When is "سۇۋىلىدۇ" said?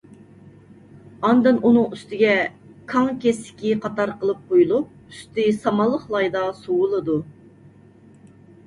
6.65-7.21